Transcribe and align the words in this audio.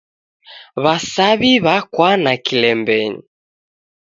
W'asaw'i 0.83 1.53
w'akwana 1.65 2.31
kilembenyi. 2.45 3.19